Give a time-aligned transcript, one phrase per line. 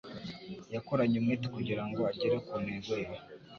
[0.73, 3.07] Yakoranye umwete kugirango agere ku ntego ye.